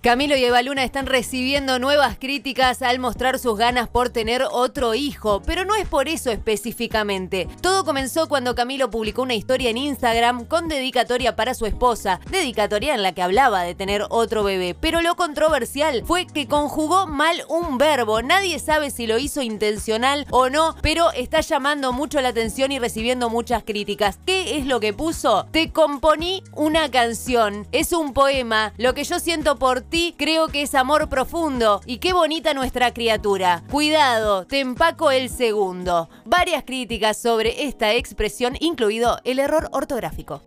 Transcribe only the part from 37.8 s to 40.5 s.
expresión, incluido el error ortográfico.